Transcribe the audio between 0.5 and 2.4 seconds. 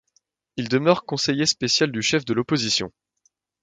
Il demeure conseiller spécial du chef de